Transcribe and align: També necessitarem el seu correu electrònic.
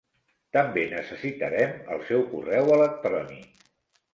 També 0.55 0.85
necessitarem 0.93 1.75
el 1.97 2.01
seu 2.09 2.25
correu 2.33 2.73
electrònic. 2.79 3.65